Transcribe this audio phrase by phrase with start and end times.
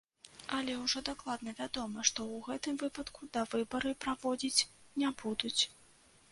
[0.59, 4.67] Але ўжо дакладна вядома, што ў гэтым выпадку давыбары праводзіць
[5.03, 5.57] не будуць.